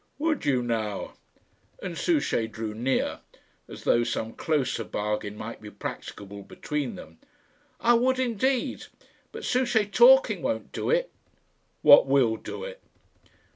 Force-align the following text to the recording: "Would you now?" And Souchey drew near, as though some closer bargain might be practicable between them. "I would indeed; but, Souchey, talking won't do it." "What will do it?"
"Would 0.17 0.45
you 0.45 0.63
now?" 0.63 1.13
And 1.79 1.95
Souchey 1.95 2.47
drew 2.47 2.73
near, 2.73 3.19
as 3.67 3.83
though 3.83 4.03
some 4.03 4.33
closer 4.33 4.83
bargain 4.83 5.37
might 5.37 5.61
be 5.61 5.69
practicable 5.69 6.41
between 6.41 6.95
them. 6.95 7.19
"I 7.79 7.93
would 7.93 8.17
indeed; 8.17 8.87
but, 9.31 9.45
Souchey, 9.45 9.85
talking 9.85 10.41
won't 10.41 10.71
do 10.71 10.89
it." 10.89 11.11
"What 11.83 12.07
will 12.07 12.35
do 12.37 12.63
it?" 12.63 12.81